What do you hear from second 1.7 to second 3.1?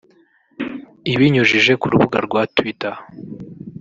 ku rubuga rwa Twitter